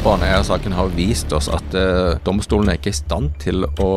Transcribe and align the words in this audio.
Baneeiersaken 0.00 0.72
har 0.72 0.88
vist 0.96 1.32
oss 1.36 1.50
at 1.52 1.74
uh, 1.76 2.16
domstolen 2.24 2.70
er 2.72 2.78
ikke 2.78 2.88
i 2.88 2.96
stand 2.96 3.34
til 3.42 3.66
å 3.84 3.88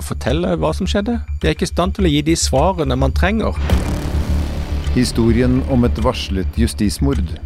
fortelle 0.00 0.54
hva 0.56 0.70
som 0.72 0.88
skjedde. 0.88 1.18
De 1.42 1.50
er 1.50 1.52
ikke 1.52 1.66
i 1.68 1.68
stand 1.68 1.92
til 1.98 2.08
å 2.08 2.12
gi 2.14 2.22
de 2.24 2.36
svarene 2.40 2.96
man 2.96 3.12
trenger. 3.12 3.58
Historien 4.96 5.58
om 5.68 5.84
et 5.84 6.00
varslet 6.00 6.56
justismord. 6.56 7.36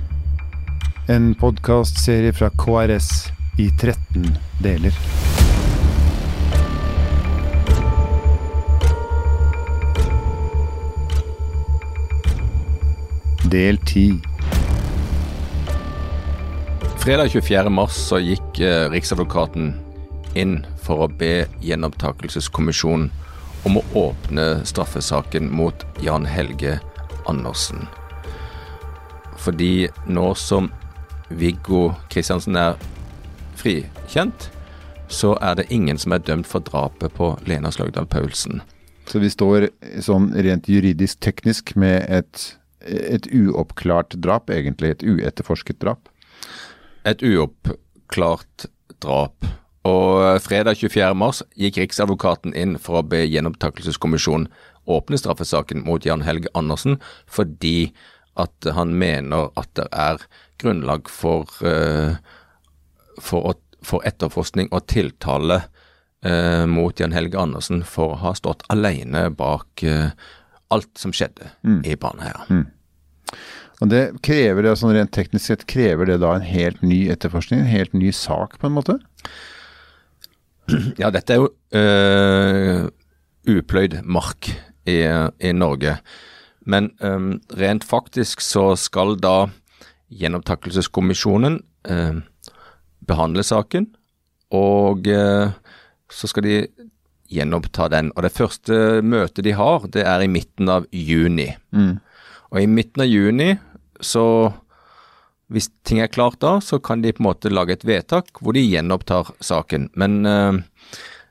En 1.11 1.33
podkastserie 1.35 2.31
fra 2.31 2.53
KRS 2.63 3.11
i 3.59 3.67
13 3.75 4.39
deler. 4.63 4.95
Del 13.51 13.83
10. 13.83 14.30
Fredag 17.01 17.29
24. 17.29 17.71
mars 17.71 17.95
så 17.97 18.19
gikk 18.21 18.59
eh, 18.61 18.91
Riksadvokaten 18.93 19.71
inn 20.37 20.59
for 20.85 21.07
å 21.07 21.07
be 21.09 21.47
Gjenopptakelseskommisjonen 21.65 23.07
om 23.65 23.79
å 23.81 23.83
åpne 23.97 24.45
straffesaken 24.69 25.49
mot 25.49 25.87
Jan 26.05 26.27
Helge 26.29 26.75
Andersen. 27.25 27.87
Fordi 29.41 29.89
nå 30.13 30.27
som 30.37 30.69
Viggo 31.33 31.95
Kristiansen 32.13 32.61
er 32.61 32.77
frikjent, 33.57 34.51
så 35.09 35.33
er 35.41 35.57
det 35.57 35.71
ingen 35.73 35.97
som 35.97 36.13
er 36.13 36.21
dømt 36.29 36.53
for 36.53 36.61
drapet 36.69 37.17
på 37.17 37.33
Lena 37.49 37.73
Sløgdal 37.73 38.13
Paulsen. 38.13 38.61
Så 39.09 39.25
vi 39.25 39.33
står 39.33 39.71
sånn 40.05 40.35
rent 40.37 40.69
juridisk 40.69 41.25
teknisk 41.25 41.73
med 41.81 42.05
et, 42.13 42.47
et 42.85 43.25
uoppklart 43.33 44.21
drap, 44.21 44.53
egentlig. 44.53 44.99
Et 44.99 45.09
uetterforsket 45.17 45.81
drap? 45.81 46.13
Et 47.09 47.23
uoppklart 47.25 48.67
drap. 49.01 49.47
Og 49.89 50.43
fredag 50.45 50.77
24. 50.77 51.15
mars 51.17 51.41
gikk 51.57 51.79
Riksadvokaten 51.81 52.53
inn 52.53 52.77
for 52.83 53.01
å 53.01 53.07
be 53.07 53.23
Gjenopptakelseskommisjonen 53.25 54.51
åpne 54.91 55.17
straffesaken 55.21 55.85
mot 55.87 56.05
Jan 56.05 56.25
Helge 56.27 56.51
Andersen 56.57 56.99
fordi 57.31 57.93
at 58.41 58.69
han 58.77 58.93
mener 58.99 59.49
at 59.61 59.71
det 59.79 59.87
er 59.93 60.21
grunnlag 60.61 61.09
for, 61.09 61.49
uh, 61.65 62.17
for, 63.21 63.57
for 63.85 64.05
etterforskning 64.09 64.69
og 64.69 64.85
tiltale 64.93 65.63
uh, 66.27 66.67
mot 66.69 67.01
Jan 67.01 67.17
Helge 67.17 67.41
Andersen 67.41 67.81
for 67.87 68.17
å 68.17 68.21
ha 68.27 68.35
stått 68.37 68.67
alene 68.73 69.29
bak 69.33 69.85
alt 70.71 71.01
som 71.01 71.15
skjedde 71.17 71.49
mm. 71.65 71.81
i 71.89 71.97
Baneheia. 71.99 72.45
Mm. 72.53 72.69
Og 73.81 73.89
det 73.89 74.03
krever 74.25 74.67
det, 74.67 74.75
sånn 74.77 74.93
Rent 74.95 75.13
teknisk 75.17 75.47
sett, 75.47 75.67
krever 75.71 76.11
det 76.11 76.19
da 76.21 76.35
en 76.37 76.45
helt 76.45 76.83
ny 76.85 77.07
etterforskning? 77.13 77.63
En 77.65 77.73
helt 77.73 77.95
ny 77.97 78.13
sak, 78.13 78.59
på 78.61 78.69
en 78.69 78.77
måte? 78.77 78.99
Ja, 81.01 81.09
dette 81.11 81.35
er 81.35 81.41
jo 81.41 81.49
upløyd 83.51 84.01
mark 84.05 84.53
i, 84.87 85.01
i 85.03 85.53
Norge. 85.57 85.97
Men 86.69 86.93
øh, 87.03 87.41
rent 87.59 87.87
faktisk 87.89 88.45
så 88.45 88.75
skal 88.79 89.17
da 89.19 89.49
Gjenopptakelseskommisjonen 90.11 91.61
øh, 91.91 92.21
behandle 93.07 93.43
saken, 93.47 93.87
og 94.51 95.07
så 96.11 96.27
skal 96.27 96.43
de 96.43 96.55
gjenoppta 97.31 97.87
den. 97.91 98.11
Og 98.17 98.25
det 98.27 98.33
første 98.35 99.01
møtet 99.07 99.45
de 99.47 99.55
har, 99.55 99.87
det 99.87 100.03
er 100.03 100.25
i 100.25 100.31
midten 100.31 100.69
av 100.71 100.87
juni. 100.91 101.53
Mm. 101.71 102.01
Og 102.51 102.59
i 102.63 102.67
midten 102.67 103.05
av 103.05 103.11
juni 103.11 103.53
så 104.01 104.25
hvis 105.51 105.71
ting 105.87 105.99
er 106.03 106.11
klart 106.13 106.39
da, 106.43 106.59
så 106.63 106.79
kan 106.79 107.03
de 107.03 107.13
på 107.13 107.25
en 107.25 107.31
måte 107.31 107.51
lage 107.51 107.75
et 107.75 107.87
vedtak 107.87 108.31
hvor 108.39 108.55
de 108.55 108.63
gjenopptar 108.63 109.33
saken. 109.43 109.89
Men 109.99 110.21
uh, 110.23 110.61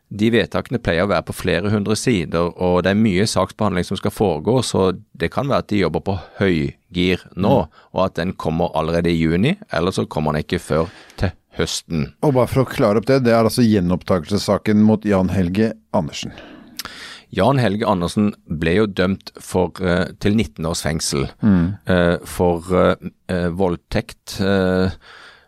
de 0.10 0.32
vedtakene 0.34 0.82
pleier 0.84 1.06
å 1.06 1.12
være 1.12 1.28
på 1.30 1.36
flere 1.38 1.72
hundre 1.72 1.96
sider, 2.00 2.50
og 2.58 2.84
det 2.84 2.92
er 2.92 3.00
mye 3.00 3.28
saksbehandling 3.30 3.86
som 3.88 4.00
skal 4.00 4.14
foregå, 4.14 4.60
så 4.66 4.90
det 5.14 5.32
kan 5.34 5.48
være 5.48 5.64
at 5.64 5.72
de 5.72 5.84
jobber 5.84 6.04
på 6.06 6.18
høygir 6.42 7.26
nå, 7.36 7.56
mm. 7.64 7.84
og 7.96 8.06
at 8.08 8.18
den 8.20 8.34
kommer 8.34 8.74
allerede 8.78 9.14
i 9.14 9.20
juni, 9.20 9.56
eller 9.72 9.96
så 9.96 10.08
kommer 10.10 10.36
den 10.36 10.48
ikke 10.48 10.62
før 10.66 10.90
til 11.22 11.32
høsten. 11.60 12.10
Og 12.26 12.34
bare 12.36 12.50
for 12.50 12.66
å 12.66 12.70
klare 12.70 13.02
opp 13.02 13.10
det, 13.10 13.22
det 13.28 13.36
er 13.36 13.46
altså 13.46 13.66
gjenopptakelsessaken 13.66 14.82
mot 14.84 15.06
Jan 15.06 15.32
Helge 15.32 15.76
Andersen. 15.96 16.34
Jan 17.36 17.62
Helge 17.62 17.88
Andersen 17.88 18.34
ble 18.46 18.76
jo 18.80 18.86
dømt 18.90 19.32
for, 19.38 19.76
uh, 19.84 20.10
til 20.20 20.38
19 20.38 20.66
års 20.66 20.84
fengsel 20.86 21.28
mm. 21.42 21.66
uh, 21.90 22.16
for 22.26 22.70
uh, 22.74 23.50
voldtekt 23.54 24.40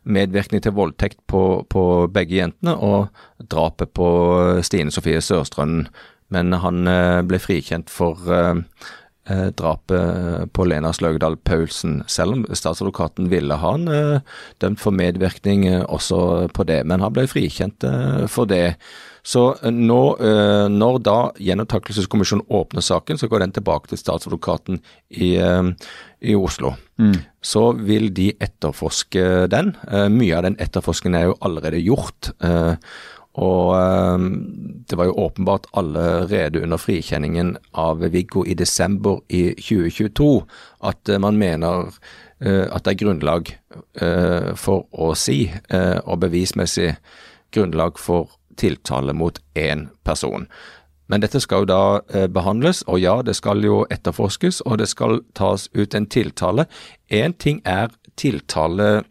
medvirkning 0.02 0.64
til 0.66 0.74
voldtekt 0.74 1.20
på, 1.30 1.62
på, 1.70 1.84
begge 2.14 2.40
jentene 2.40 2.74
og 2.74 3.12
drapet 3.52 3.92
på 3.94 4.08
Stine 4.66 4.94
Sofie 4.94 5.22
Sørstrønden. 5.22 5.88
Men 6.32 6.56
han 6.64 6.88
eh, 6.88 7.22
ble 7.28 7.40
frikjent 7.44 7.92
for 7.92 8.32
eh, 8.32 8.56
eh, 8.56 8.64
drapet 9.58 10.52
på 10.56 10.66
Lena 10.68 10.92
Sløgedal 10.96 11.38
Paulsen, 11.48 12.02
selv 12.12 12.36
om 12.36 12.44
statsadvokaten 12.50 13.30
ville 13.32 13.58
ha 13.58 13.72
han 13.72 13.88
dømt 14.62 14.82
for 14.82 14.96
medvirkning 14.96 15.68
også 15.86 16.50
på 16.56 16.66
det. 16.68 16.82
Men 16.90 17.04
han 17.06 17.14
ble 17.16 17.28
frikjent 17.30 17.86
for 18.32 18.50
det. 18.50 18.76
Så 19.24 19.44
nå, 19.70 20.00
når 20.74 21.00
da 21.06 21.18
Gjenopptakelseskommisjonen 21.38 22.48
åpner 22.50 22.84
saken, 22.86 23.20
så 23.22 23.30
går 23.30 23.44
den 23.46 23.54
tilbake 23.54 23.92
til 23.92 24.02
statsadvokaten 24.02 24.82
i, 25.14 25.36
i 25.38 26.36
Oslo. 26.36 26.74
Mm. 26.98 27.20
Så 27.42 27.68
vil 27.86 28.10
de 28.18 28.32
etterforske 28.42 29.48
den. 29.54 29.76
Mye 30.18 30.38
av 30.40 30.48
den 30.50 30.58
etterforskningen 30.62 31.20
er 31.20 31.30
jo 31.30 31.40
allerede 31.46 31.84
gjort. 31.86 32.34
Og 33.40 33.72
det 34.90 34.98
var 35.00 35.08
jo 35.08 35.20
åpenbart 35.24 35.70
allerede 35.80 36.60
under 36.66 36.82
frikjenningen 36.82 37.54
av 37.80 38.04
Viggo 38.12 38.44
i 38.44 38.58
desember 38.60 39.22
i 39.30 39.54
2022 39.56 40.28
at 40.90 41.14
man 41.24 41.40
mener 41.40 41.94
at 42.42 42.84
det 42.84 42.92
er 42.92 43.00
grunnlag 43.00 43.54
for 44.60 44.84
å 44.92 45.14
si, 45.16 45.46
og 45.72 46.20
bevismessig 46.26 46.90
grunnlag 47.56 48.00
for 48.04 48.36
tiltale 48.60 49.14
mot 49.14 49.40
én 49.56 49.88
person. 50.04 50.48
Men 51.12 51.24
dette 51.24 51.42
skal 51.44 51.66
jo 51.66 51.72
da 51.72 51.84
eh, 52.16 52.28
behandles, 52.32 52.86
og 52.88 53.02
ja, 53.04 53.18
det 53.26 53.36
skal 53.36 53.64
jo 53.66 53.82
etterforskes, 53.92 54.62
og 54.64 54.80
det 54.80 54.88
skal 54.94 55.20
tas 55.36 55.68
ut 55.76 55.96
en 55.98 56.08
tiltale. 56.08 56.68
Én 57.12 57.36
ting 57.36 57.60
er 57.68 57.92
tiltale 58.16 59.04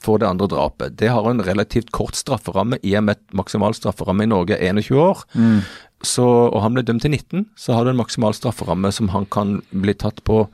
for 0.00 0.18
det 0.18 0.28
andre 0.28 0.48
drapet. 0.50 0.96
Det 0.98 1.10
har 1.12 1.26
en 1.30 1.42
relativt 1.44 1.92
kort 1.94 2.16
strafferamme, 2.18 2.80
i 2.82 2.96
og 2.98 3.04
med 3.06 3.18
at 3.18 3.36
maksimal 3.36 3.76
strafferamme 3.76 4.26
i 4.26 4.30
Norge 4.30 4.58
er 4.58 4.74
21 4.74 5.00
år. 5.00 5.22
Mm. 5.34 5.60
Så, 6.04 6.24
og 6.24 6.60
han 6.62 6.74
ble 6.74 6.84
dømt 6.84 7.04
til 7.04 7.14
19, 7.14 7.46
så 7.56 7.76
har 7.76 7.84
du 7.84 7.92
en 7.92 8.00
maksimal 8.00 8.34
strafferamme 8.36 8.90
som 8.92 9.12
han 9.14 9.26
kan 9.30 9.60
bli 9.70 9.94
tatt 9.94 10.24
på 10.26 10.44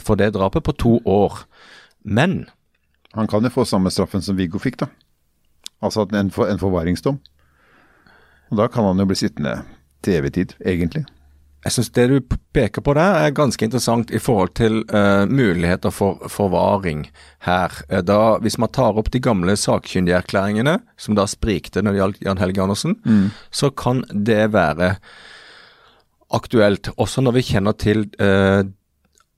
for 0.00 0.16
det 0.16 0.32
drapet, 0.36 0.64
på 0.64 0.72
to 0.72 0.98
år. 1.04 1.44
Men 2.04 2.46
Han 3.14 3.28
kan 3.30 3.44
jo 3.44 3.50
få 3.50 3.62
samme 3.64 3.92
straffen 3.94 4.22
som 4.22 4.34
Viggo 4.34 4.58
fikk, 4.58 4.80
da. 4.80 4.88
Altså 5.78 6.02
en, 6.18 6.32
for, 6.34 6.48
en 6.50 6.58
forvaringsdom. 6.58 7.20
Og 8.50 8.58
da 8.58 8.66
kan 8.66 8.88
han 8.88 8.98
jo 8.98 9.06
bli 9.06 9.14
sittende 9.14 9.52
til 10.02 10.18
evig 10.18 10.32
tid, 10.34 10.54
egentlig. 10.66 11.04
Jeg 11.64 11.72
syns 11.72 11.90
det 11.96 12.04
du 12.10 12.16
peker 12.52 12.84
på 12.84 12.92
der 12.96 13.22
er 13.24 13.36
ganske 13.36 13.64
interessant 13.64 14.10
i 14.12 14.20
forhold 14.20 14.52
til 14.58 14.82
uh, 14.92 15.24
muligheter 15.24 15.92
for 15.94 16.20
forvaring 16.28 17.06
her. 17.46 17.72
Eh, 17.88 18.02
da, 18.04 18.36
hvis 18.44 18.58
man 18.60 18.72
tar 18.74 18.98
opp 19.00 19.08
de 19.12 19.22
gamle 19.24 19.56
sakkyndigerklæringene, 19.56 20.76
som 21.00 21.16
da 21.16 21.24
sprikte 21.30 21.80
når 21.80 21.94
det 21.94 22.02
gjaldt 22.02 22.26
Jan 22.26 22.42
Helge 22.42 22.64
Andersen, 22.66 22.98
mm. 23.04 23.30
så 23.48 23.70
kan 23.72 24.04
det 24.12 24.52
være 24.52 24.90
aktuelt. 26.36 26.90
Også 27.00 27.24
når 27.24 27.38
vi 27.38 27.46
kjenner 27.48 27.78
til 27.80 28.04
uh, 28.20 28.60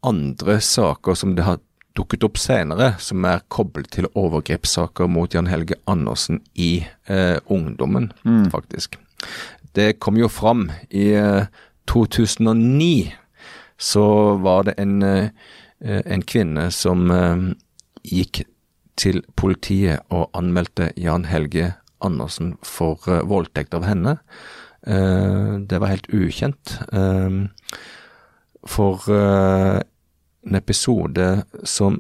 andre 0.06 0.58
saker 0.58 1.14
som 1.18 1.36
det 1.38 1.46
har 1.46 1.62
dukket 1.96 2.26
opp 2.26 2.40
senere, 2.42 2.96
som 2.98 3.22
er 3.24 3.44
koblet 3.54 3.92
til 3.94 4.10
overgrepssaker 4.18 5.06
mot 5.06 5.34
Jan 5.34 5.46
Helge 5.46 5.78
Andersen 5.86 6.42
i 6.58 6.80
uh, 7.06 7.38
ungdommen, 7.46 8.10
mm. 8.26 8.50
faktisk. 8.50 8.98
Det 9.78 10.00
kom 10.02 10.18
jo 10.18 10.26
fram 10.32 10.66
i 10.90 11.12
2009. 11.88 13.12
Så 13.78 14.36
var 14.42 14.64
det 14.64 14.74
en, 14.78 15.02
eh, 15.02 15.30
en 15.80 16.22
kvinne 16.22 16.70
som 16.70 17.10
eh, 17.10 17.36
gikk 18.04 18.44
til 18.96 19.22
politiet 19.36 20.00
og 20.10 20.30
anmeldte 20.34 20.92
Jan 20.96 21.26
Helge 21.28 21.74
Andersen 22.00 22.56
for 22.64 23.00
eh, 23.08 23.24
voldtekt 23.28 23.74
av 23.74 23.84
henne. 23.84 24.18
Det 24.86 25.80
var 25.82 25.90
helt 25.90 26.06
ukjent. 26.14 26.78
for 28.66 29.00
en 29.10 30.54
episode 30.54 31.42
som 31.64 31.96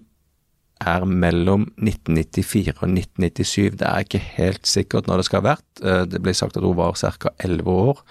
er 0.78 1.02
mellom 1.04 1.64
1994 1.82 2.76
og 2.76 2.86
1997. 2.92 3.74
Det 3.80 3.88
er 3.88 4.06
ikke 4.06 4.22
helt 4.36 4.70
sikkert 4.70 5.10
når 5.10 5.16
det 5.16 5.26
skal 5.26 5.42
ha 5.42 5.56
vært. 5.56 5.82
Det 6.12 6.22
ble 6.22 6.34
sagt 6.34 6.56
at 6.56 6.62
hun 6.62 6.78
var 6.78 6.94
ca. 6.94 7.34
11 7.42 7.66
år 7.66 8.04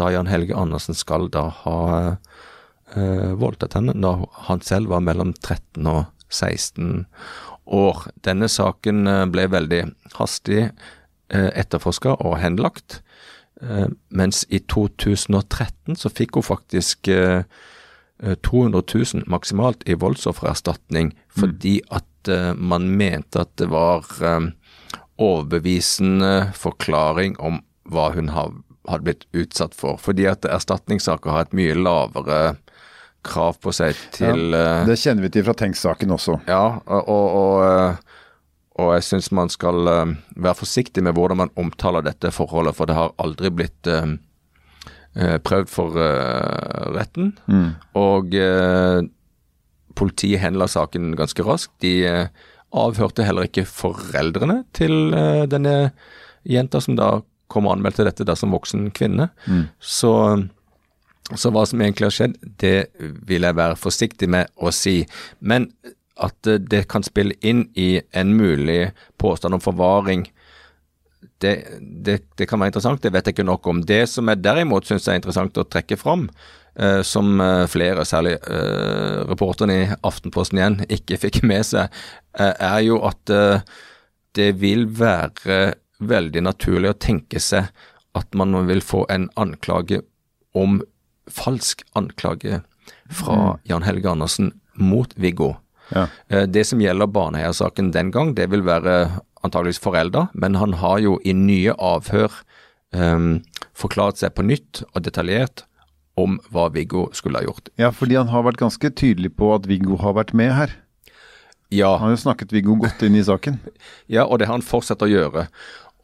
da 0.00 0.08
Jan 0.14 0.30
Helge 0.30 0.56
Andersen 0.56 0.96
skal 0.96 1.28
da 1.32 1.46
ha 1.62 1.80
eh, 2.08 3.30
voldtatt 3.38 3.76
henne, 3.76 3.94
da 4.00 4.16
han 4.48 4.64
selv 4.64 4.94
var 4.94 5.04
mellom 5.04 5.34
13 5.36 5.86
og 5.86 6.08
16 6.30 7.04
år. 7.70 8.06
Denne 8.24 8.48
saken 8.50 9.06
eh, 9.06 9.26
ble 9.30 9.46
veldig 9.50 9.82
hastig 10.18 10.62
eh, 10.66 11.50
etterforska 11.58 12.16
og 12.18 12.38
henlagt. 12.42 13.00
Eh, 13.62 13.88
mens 14.08 14.44
i 14.48 14.62
2013 14.62 15.98
så 15.98 16.12
fikk 16.12 16.40
hun 16.40 16.46
faktisk 16.46 17.10
200 18.20 18.82
000 18.84 19.22
maksimalt 19.32 19.86
i 19.88 19.94
voldsoffererstatning 19.96 21.14
fordi 21.32 21.78
at 21.88 22.28
man 22.60 22.90
mente 23.00 23.40
at 23.40 23.54
det 23.56 23.70
var 23.72 24.04
overbevisende 25.16 26.50
forklaring 26.52 27.38
om 27.40 27.62
hva 27.88 28.10
hun 28.12 28.28
hadde 28.92 29.06
blitt 29.08 29.26
utsatt 29.36 29.76
for. 29.76 29.98
Fordi 30.00 30.26
at 30.30 30.46
erstatningssaker 30.48 31.32
har 31.34 31.46
et 31.46 31.56
mye 31.56 31.76
lavere 31.78 32.40
krav 33.26 33.58
på 33.60 33.72
seg 33.76 33.98
til 34.14 34.54
ja, 34.56 34.80
Det 34.88 34.96
kjenner 34.96 35.26
vi 35.26 35.32
til 35.34 35.44
fra 35.44 35.54
Tenk-saken 35.58 36.14
også. 36.14 36.38
Ja, 36.48 36.80
og, 36.88 37.36
og, 37.36 38.06
og 38.80 38.90
jeg 38.96 39.06
syns 39.10 39.28
man 39.36 39.52
skal 39.52 39.90
eh, 39.92 40.14
være 40.40 40.56
forsiktig 40.62 41.04
med 41.04 41.16
hvordan 41.18 41.42
man 41.42 41.54
omtaler 41.60 42.06
dette 42.06 42.32
forholdet, 42.32 42.78
for 42.78 42.88
det 42.88 42.96
har 42.96 43.14
aldri 43.20 43.52
blitt 43.52 43.92
prøvd 45.10 45.66
for 45.66 45.96
retten. 46.94 47.32
Mm. 47.50 47.72
Og 47.98 48.36
politiet 49.98 50.38
henla 50.38 50.68
saken 50.70 51.16
ganske 51.18 51.42
raskt. 51.42 51.72
De 51.82 52.06
avhørte 52.70 53.26
heller 53.26 53.48
ikke 53.48 53.66
foreldrene 53.66 54.60
til 54.78 55.10
denne 55.50 55.74
jenta, 56.46 56.78
som 56.80 56.94
da 56.94 57.10
kom 57.50 57.68
og 57.68 57.76
anmeldte 57.76 58.06
dette 58.06 58.26
da 58.26 58.36
som 58.38 58.54
voksen 58.54 58.88
kvinne. 58.96 59.30
Mm. 59.46 59.68
Så 59.78 60.14
så 61.38 61.52
hva 61.54 61.62
som 61.68 61.78
egentlig 61.78 62.08
har 62.08 62.14
skjedd, 62.16 62.32
det 62.58 62.90
vil 62.98 63.44
jeg 63.46 63.54
være 63.54 63.78
forsiktig 63.78 64.26
med 64.34 64.48
å 64.58 64.72
si. 64.74 65.04
Men 65.38 65.68
at 66.20 66.48
det 66.66 66.84
kan 66.90 67.04
spille 67.06 67.36
inn 67.46 67.68
i 67.78 68.00
en 68.18 68.32
mulig 68.34 68.90
påstand 69.20 69.54
om 69.54 69.62
forvaring, 69.62 70.26
det, 71.40 71.54
det, 71.80 72.16
det 72.36 72.48
kan 72.48 72.60
være 72.60 72.74
interessant. 72.74 73.02
Det 73.02 73.12
vet 73.14 73.28
jeg 73.28 73.38
ikke 73.38 73.46
nok 73.48 73.68
om. 73.70 73.84
Det 73.86 74.02
som 74.10 74.28
jeg 74.28 74.42
derimot 74.42 74.88
syns 74.88 75.08
er 75.08 75.20
interessant 75.20 75.60
å 75.60 75.68
trekke 75.68 76.00
fram, 76.00 76.28
Uh, 76.80 77.00
som 77.02 77.40
uh, 77.42 77.66
flere, 77.66 78.04
særlig 78.06 78.36
uh, 78.46 79.26
reporterne 79.26 79.74
i 79.74 79.88
Aftenposten 80.06 80.60
igjen, 80.60 80.76
ikke 80.86 81.18
fikk 81.18 81.40
med 81.42 81.66
seg, 81.66 81.90
eh, 82.38 82.52
er 82.62 82.84
jo 82.86 83.00
at 83.08 83.32
eh, 83.34 83.64
det 84.38 84.52
vil 84.62 84.86
være 84.94 85.74
veldig 86.00 86.42
naturlig 86.46 86.92
å 86.92 86.98
tenke 86.98 87.40
seg 87.42 87.70
at 88.18 88.34
man 88.34 88.56
vil 88.66 88.82
få 88.82 89.04
en 89.12 89.28
anklage 89.38 90.00
om 90.56 90.80
falsk 91.30 91.84
anklage 91.98 92.62
fra 93.10 93.36
mm. 93.36 93.60
Jan 93.70 93.86
Helge 93.86 94.10
Andersen 94.10 94.52
mot 94.74 95.12
Viggo. 95.14 95.54
Ja. 95.94 96.06
Eh, 96.28 96.46
det 96.46 96.64
som 96.66 96.82
gjelder 96.82 97.10
Baneheia-saken 97.10 97.92
den 97.94 98.10
gang, 98.14 98.34
det 98.34 98.48
vil 98.50 98.64
være 98.66 99.22
antageligvis 99.44 99.82
forelda, 99.82 100.28
men 100.34 100.58
han 100.60 100.76
har 100.82 101.00
jo 101.02 101.16
i 101.24 101.34
nye 101.36 101.74
avhør 101.74 102.34
um, 102.92 103.40
forklart 103.76 104.20
seg 104.20 104.34
på 104.36 104.44
nytt 104.46 104.82
og 104.92 105.04
detaljert 105.06 105.64
om 106.20 106.38
hva 106.52 106.68
Viggo 106.74 107.08
skulle 107.16 107.40
ha 107.40 107.46
gjort. 107.46 107.70
Ja, 107.80 107.90
fordi 107.94 108.18
han 108.18 108.30
har 108.32 108.44
vært 108.44 108.60
ganske 108.60 108.90
tydelig 108.92 109.32
på 109.38 109.52
at 109.54 109.68
Viggo 109.70 109.96
har 110.02 110.16
vært 110.18 110.34
med 110.36 110.52
her. 110.56 110.74
Ja. 111.70 111.94
Han 111.96 112.10
har 112.10 112.16
jo 112.16 112.24
snakket 112.26 112.52
Viggo 112.52 112.74
godt 112.80 113.02
inn 113.06 113.16
i 113.16 113.24
saken. 113.24 113.60
ja, 114.14 114.26
og 114.26 114.40
det 114.40 114.50
har 114.50 114.58
han 114.58 114.66
fortsatt 114.66 115.04
å 115.06 115.10
gjøre. 115.10 115.46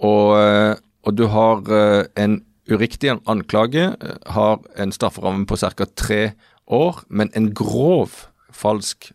Og, 0.05 0.37
eh, 0.39 0.75
og 1.07 1.17
du 1.17 1.27
har 1.33 1.63
eh, 1.73 2.05
en 2.17 2.41
uriktig 2.71 3.15
anklage 3.27 3.93
eh, 3.95 4.17
har 4.35 4.61
en 4.77 4.93
strafferamme 4.93 5.47
på 5.47 5.57
ca. 5.57 5.87
tre 5.97 6.33
år, 6.67 7.05
men 7.09 7.31
en 7.35 7.53
grov 7.55 8.27
falsk 8.51 9.13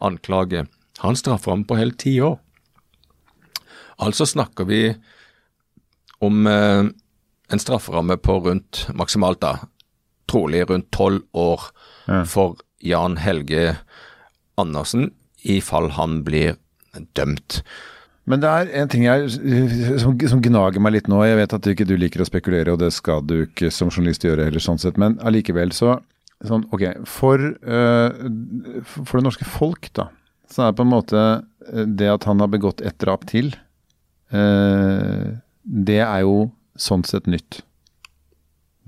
anklage 0.00 0.66
har 0.98 1.10
en 1.10 1.18
strafferamme 1.18 1.66
på 1.68 1.78
hele 1.78 1.94
ti 1.94 2.18
år. 2.20 2.38
Altså 3.98 4.26
snakker 4.26 4.66
vi 4.68 4.82
om 6.22 6.46
eh, 6.46 6.84
en 7.48 7.62
strafferamme 7.62 8.18
på 8.20 8.40
rundt 8.44 8.86
maksimalt 8.94 9.40
da, 9.42 9.56
trolig 10.28 10.66
rundt 10.68 10.90
tolv 10.92 11.22
år 11.32 11.70
ja. 12.06 12.24
for 12.28 12.58
Jan 12.84 13.16
Helge 13.18 13.78
Andersen 14.58 15.12
i 15.46 15.60
fall 15.62 15.92
han 15.94 16.22
blir 16.26 16.58
dømt. 17.14 17.62
Men 18.28 18.42
det 18.42 18.48
er 18.48 18.70
en 18.82 18.90
ting 18.92 19.06
jeg, 19.06 19.30
som, 20.02 20.12
som, 20.20 20.42
gnager 20.44 20.82
meg 20.84 20.98
litt 20.98 21.08
nå. 21.08 21.22
Jeg 21.24 21.38
vet 21.38 21.54
at 21.56 21.68
ikke 21.72 21.86
du 21.88 21.94
liker 21.96 22.22
å 22.22 22.28
spekulere, 22.28 22.74
og 22.74 22.82
det 22.82 22.90
skal 22.96 23.22
du 23.24 23.40
ikke 23.46 23.70
som 23.72 23.88
journalist 23.88 24.26
gjøre 24.26 24.44
heller, 24.48 24.62
sånn 24.62 24.80
sett. 24.80 25.00
Men 25.00 25.16
allikevel 25.24 25.72
så 25.76 25.96
sånn, 26.46 26.66
Ok, 26.74 26.84
for, 27.08 27.40
uh, 27.66 28.28
for 28.84 29.18
det 29.18 29.26
norske 29.26 29.48
folk, 29.48 29.90
da, 29.96 30.08
så 30.50 30.66
er 30.66 30.72
det 30.72 30.78
på 30.78 30.86
en 30.86 30.92
måte 30.92 31.22
eh, 31.24 31.88
det 31.98 32.08
at 32.08 32.24
han 32.28 32.40
har 32.40 32.48
begått 32.52 32.80
et 32.86 32.96
drap 33.02 33.26
til, 33.28 33.50
uh, 34.32 35.34
det 35.64 36.00
er 36.04 36.22
jo 36.24 36.48
sånn 36.78 37.04
sett 37.08 37.26
nytt. 37.28 37.62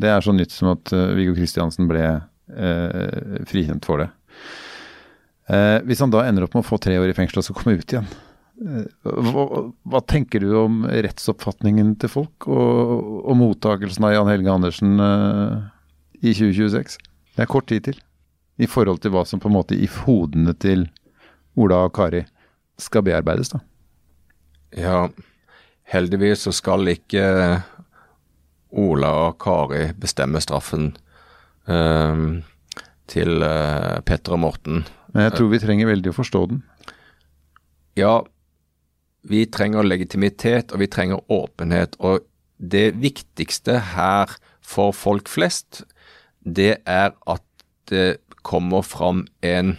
Det 0.01 0.09
er 0.09 0.25
så 0.25 0.33
nytt 0.33 0.55
som 0.55 0.73
at 0.77 0.93
uh, 0.95 1.11
Viggo 1.17 1.37
Kristiansen 1.39 1.89
ble 1.91 2.19
frikjent 3.47 3.85
for 3.87 4.01
det. 4.03 4.09
hvis 5.87 6.01
han 6.03 6.11
da 6.11 6.25
ender 6.27 6.43
opp 6.43 6.57
med 6.57 6.65
å 6.65 6.67
få 6.67 6.81
tre 6.83 6.97
år 6.99 7.13
i 7.13 7.15
fengsel 7.15 7.39
og 7.39 7.45
så 7.47 7.55
komme 7.55 7.77
ut 7.79 7.93
igjen, 7.95 8.09
hva, 8.61 9.45
hva, 9.89 10.01
tenker 10.05 10.43
du 10.45 10.51
om 10.61 10.83
rettsoppfatningen 10.85 11.95
til 12.03 12.13
folk 12.13 12.49
og, 12.51 12.93
og 13.25 13.39
mottakelsen 13.41 14.05
av 14.05 14.13
Jan 14.13 14.29
Helge 14.29 14.53
Andersen 14.53 15.01
uh, 15.01 15.71
i 16.21 16.35
2026? 16.37 16.99
Det 17.37 17.47
er 17.47 17.51
kort 17.51 17.71
tid 17.71 17.87
til. 17.89 18.01
I 18.61 18.69
forhold 18.69 19.01
til 19.01 19.15
hva 19.15 19.25
som 19.25 19.41
på 19.41 19.49
en 19.49 19.57
måte 19.57 19.79
i 19.79 19.89
hodene 20.03 20.53
til 20.61 20.85
Ola 21.61 21.87
og 21.89 21.95
Kari 21.97 22.27
skal 22.81 23.05
bearbeides, 23.07 23.55
da. 23.55 23.63
Ja, 24.77 24.99
heldigvis 25.91 26.45
så 26.47 26.53
skal 26.55 26.93
ikke 26.93 27.25
Ola 28.77 29.11
og 29.25 29.39
Kari 29.43 29.89
bestemme 29.99 30.43
straffen 30.45 30.93
uh, 31.65 32.29
til 33.11 33.41
uh, 33.41 33.99
Petter 34.05 34.37
og 34.37 34.45
Morten. 34.45 34.85
Men 35.15 35.27
jeg 35.27 35.39
tror 35.39 35.51
vi 35.51 35.63
trenger 35.65 35.91
veldig 35.91 36.13
å 36.13 36.19
forstå 36.21 36.45
den. 36.53 36.61
Ja, 37.99 38.21
vi 39.23 39.45
trenger 39.53 39.87
legitimitet, 39.87 40.73
og 40.73 40.81
vi 40.83 40.89
trenger 40.91 41.25
åpenhet. 41.33 41.97
Og 42.01 42.25
det 42.61 42.95
viktigste 43.01 43.79
her 43.95 44.33
for 44.65 44.95
folk 44.97 45.29
flest, 45.29 45.85
det 46.45 46.81
er 46.87 47.15
at 47.29 47.45
det 47.91 48.21
kommer 48.47 48.85
fram 48.87 49.27
en 49.45 49.79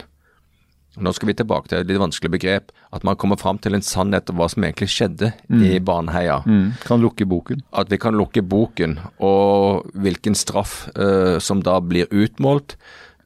nå 0.99 1.13
skal 1.15 1.29
vi 1.29 1.35
tilbake 1.39 1.69
til 1.71 1.79
et 1.79 1.87
litt 1.87 2.01
vanskelig 2.01 2.33
begrep. 2.33 2.71
At 2.91 3.05
man 3.07 3.15
kommer 3.15 3.39
fram 3.39 3.55
til 3.63 3.77
en 3.77 3.85
sannhet 3.85 4.27
om 4.29 4.41
hva 4.41 4.49
som 4.51 4.65
egentlig 4.67 4.89
skjedde 4.91 5.29
mm. 5.47 5.61
i 5.69 5.79
Baneheia. 5.79 6.41
Mm. 6.43 6.73
Kan 6.83 6.99
lukke 6.99 7.23
boken. 7.31 7.63
At 7.71 7.87
vi 7.93 7.99
kan 8.01 8.17
lukke 8.19 8.43
boken. 8.43 8.97
Og 9.23 9.87
hvilken 9.95 10.35
straff 10.35 10.89
uh, 10.99 11.39
som 11.39 11.63
da 11.63 11.77
blir 11.79 12.11
utmålt, 12.11 12.75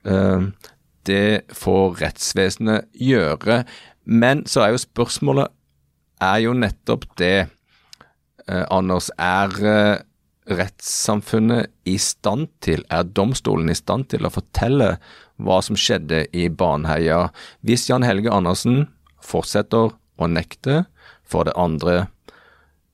uh, 0.05 0.45
det 1.09 1.49
får 1.57 1.97
rettsvesenet 2.03 2.85
gjøre. 3.01 3.63
Men 4.05 4.45
så 4.45 4.61
er 4.61 4.75
jo 4.75 4.85
spørsmålet 4.85 5.49
er 6.23 6.41
jo 6.45 6.53
nettopp 6.57 7.07
det, 7.19 7.47
eh, 8.47 8.65
Anders. 8.71 9.09
Er 9.17 9.55
eh, 9.65 10.03
rettssamfunnet 10.45 11.71
i 11.89 11.97
stand 11.97 12.49
til, 12.61 12.83
er 12.89 13.03
domstolen 13.03 13.69
i 13.71 13.77
stand 13.77 14.09
til 14.13 14.25
å 14.25 14.33
fortelle 14.33 14.95
hva 15.41 15.59
som 15.65 15.77
skjedde 15.79 16.25
i 16.37 16.47
Baneheia, 16.49 17.29
hvis 17.65 17.89
Jan 17.89 18.05
Helge 18.05 18.31
Andersen 18.31 18.85
fortsetter 19.25 19.91
å 19.91 20.29
nekte 20.29 20.83
for 21.25 21.49
det 21.49 21.55
andre 21.59 22.05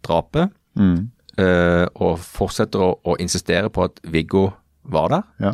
drapet, 0.06 0.54
mm. 0.80 1.12
eh, 1.44 1.86
og 2.00 2.22
fortsetter 2.24 2.82
å, 2.82 2.94
å, 3.04 3.18
insistere 3.22 3.70
på 3.70 3.86
at 3.90 4.00
Viggo 4.08 4.48
var 4.82 5.12
der, 5.14 5.28
ja. 5.44 5.54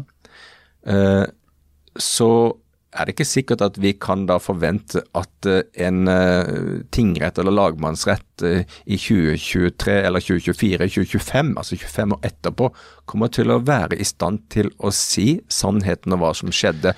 eh, 0.87 1.25
så 1.97 2.29
er 2.97 3.05
det 3.05 3.13
ikke 3.13 3.27
sikkert 3.27 3.61
at 3.65 3.77
vi 3.81 3.93
kan 4.01 4.25
da 4.29 4.39
forvente 4.41 5.03
at 5.17 5.47
eh, 5.49 5.61
en 5.85 6.09
uh, 6.09 6.81
tingrett 6.93 7.37
eller 7.37 7.53
lagmannsrett 7.53 8.43
uh, 8.43 8.63
i 8.85 8.97
2023 8.97 9.95
eller 10.07 10.23
2024, 10.23 10.89
2025, 10.97 11.53
altså 11.61 11.77
25 11.77 12.17
år 12.17 12.27
etterpå, 12.31 12.71
kommer 13.05 13.31
til 13.33 13.53
å 13.53 13.61
være 13.65 13.99
i 13.99 14.07
stand 14.07 14.47
til 14.53 14.71
å 14.77 14.91
si 14.93 15.39
sannheten 15.53 16.15
om 16.15 16.23
hva 16.23 16.33
som 16.37 16.53
skjedde. 16.53 16.95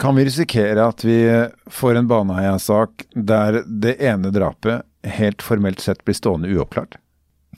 Kan 0.00 0.16
vi 0.16 0.24
risikere 0.28 0.86
at 0.92 1.04
vi 1.04 1.20
får 1.68 2.00
en 2.00 2.08
Baneheia-sak 2.08 3.08
der 3.14 3.62
det 3.66 3.98
ene 4.00 4.32
drapet 4.32 4.86
helt 5.16 5.44
formelt 5.44 5.80
sett 5.84 6.04
blir 6.04 6.16
stående 6.16 6.48
uoppklart? 6.52 6.96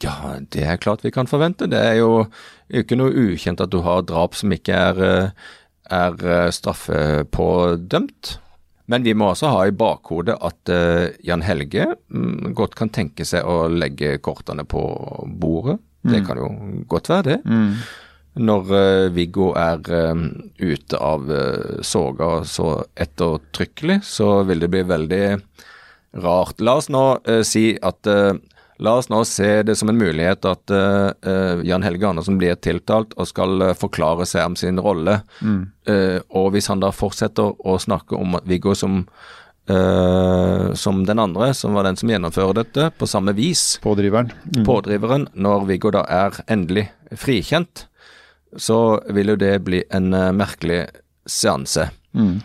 Ja, 0.02 0.34
det 0.50 0.64
er 0.66 0.80
klart 0.82 1.04
vi 1.04 1.12
kan 1.14 1.28
forvente. 1.30 1.68
Det 1.70 1.78
er 1.78 2.00
jo 2.00 2.25
ikke 2.72 2.96
noe 2.99 3.12
ukjent 3.14 3.61
at 3.62 3.70
du 3.70 3.82
har 3.84 4.02
drap 4.08 4.34
som 4.34 4.50
ikke 4.54 4.75
er 4.75 5.02
er 5.90 6.16
eh, 6.26 6.50
straffepådømt. 6.54 8.38
Men 8.90 9.04
vi 9.06 9.14
må 9.14 9.30
også 9.30 9.52
ha 9.54 9.66
i 9.66 9.74
bakhodet 9.74 10.34
at 10.42 10.70
uh, 10.74 11.06
Jan 11.24 11.44
Helge 11.46 11.86
um, 12.12 12.50
godt 12.52 12.74
kan 12.76 12.90
tenke 12.92 13.24
seg 13.24 13.46
å 13.46 13.68
legge 13.70 14.16
kortene 14.20 14.66
på 14.68 14.82
bordet. 15.38 15.78
Mm. 16.02 16.10
Det 16.12 16.20
kan 16.26 16.40
jo 16.40 16.48
godt 16.90 17.08
være 17.12 17.28
det. 17.28 17.38
Mm. 17.46 17.76
Når 18.42 18.72
uh, 18.74 19.06
Viggo 19.14 19.52
er 19.56 19.86
ute 20.58 20.98
av 20.98 21.30
soga 21.86 22.30
så 22.48 22.74
ettertrykkelig, 22.98 24.00
så 24.04 24.42
vil 24.48 24.66
det 24.66 24.72
bli 24.74 24.82
veldig 24.90 25.24
rart. 26.26 26.60
La 26.60 26.76
oss 26.82 26.90
nå 26.92 27.06
si 27.46 27.70
at 27.78 28.10
La 28.82 28.96
oss 28.98 29.10
nå 29.12 29.20
se 29.28 29.62
det 29.62 29.76
som 29.78 29.92
en 29.92 29.98
mulighet 30.00 30.46
at 30.48 30.72
uh, 30.74 31.60
Jan 31.62 31.84
Helge 31.86 32.08
Andersen 32.08 32.40
blir 32.40 32.58
tiltalt 32.58 33.14
og 33.14 33.28
skal 33.30 33.68
forklare 33.78 34.26
seg 34.26 34.48
om 34.50 34.58
sin 34.58 34.80
rolle. 34.82 35.20
Mm. 35.42 35.62
og 36.38 36.52
hvis 36.54 36.68
han 36.70 36.82
da 36.82 36.92
fortsetter 36.94 37.54
å 37.58 37.78
snakke 37.82 38.18
om 38.18 38.36
Viggo 38.46 38.74
som 38.78 39.04
Uh, 39.70 40.74
som 40.74 41.04
den 41.06 41.18
andre, 41.18 41.54
som 41.54 41.74
var 41.74 41.86
den 41.86 41.96
som 41.96 42.10
gjennomfører 42.10 42.56
dette, 42.58 42.88
på 42.98 43.06
samme 43.06 43.30
vis. 43.36 43.78
Pådriveren. 43.82 44.32
Mm. 44.56 44.64
Pådriveren, 44.66 45.28
når 45.34 45.68
Viggo 45.68 45.92
da 45.94 46.02
er 46.10 46.40
endelig 46.50 46.88
frikjent, 47.14 47.86
så 48.58 48.98
vil 49.14 49.32
jo 49.32 49.38
det 49.38 49.54
bli 49.62 49.84
en 49.94 50.10
uh, 50.16 50.32
merkelig 50.34 50.88
seanse. 51.30 51.86
Mm. 52.10 52.40